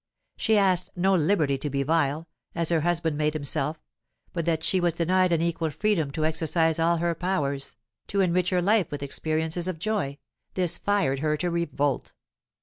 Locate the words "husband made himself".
2.81-3.79